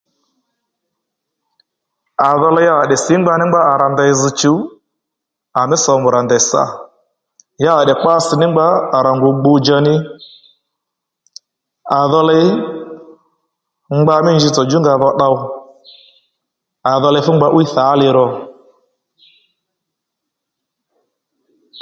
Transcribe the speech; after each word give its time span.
À 2.29 2.31
dho 2.41 2.49
ley 2.57 2.67
à 2.73 2.85
tdè 2.87 2.97
sǐngba 3.05 3.33
ní 3.39 3.45
ngba 3.47 3.61
rà 3.81 3.87
ndèy 3.93 4.11
zz̀ 4.21 4.33
chùw 4.39 4.57
àmí 5.61 5.75
sǒmù 5.83 6.07
rà 6.15 6.19
ndèy 6.25 6.41
sà 6.49 6.63
ya 7.63 7.71
à 7.79 7.83
tdè 7.85 7.93
kpatss̀-ní-ngba 8.01 8.67
à 8.95 8.97
rà 9.05 9.11
ngu 9.17 9.29
gbu-dja 9.39 9.77
ní 9.87 9.95
à 11.99 12.01
dho 12.11 12.21
ley 12.29 12.47
ngba 13.99 14.15
mí 14.25 14.31
njitsò 14.35 14.61
djú 14.65 14.77
nga 14.81 14.93
dho 15.01 15.09
tdow 15.15 15.35
à 16.91 16.93
dho 17.01 17.09
ley 17.13 17.23
fú 17.25 17.31
ngba 17.35 17.47
'wíy 17.53 17.67
thǎ 17.75 17.85
li 17.99 18.07
ró 18.17 18.25